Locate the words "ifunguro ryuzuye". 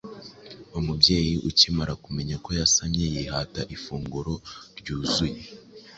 3.75-5.39